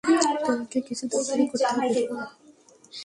[0.45, 2.01] তোমাকে কিছু ডাক্তারি করতে হবে।